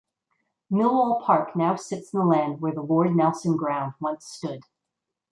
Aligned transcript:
Millwall 0.71 1.21
Park 1.21 1.55
now 1.55 1.75
sits 1.75 2.11
on 2.15 2.19
the 2.21 2.25
land 2.25 2.59
where 2.59 2.71
the 2.73 2.81
Lord 2.81 3.15
Nelson 3.15 3.55
Ground 3.55 3.93
once 3.99 4.25
stood. 4.25 4.61